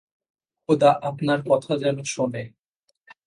খোদা 0.69 0.91
আপনার 1.01 1.39
কথা 1.49 1.73
যেন 1.77 1.97
শোনে! 2.05 2.43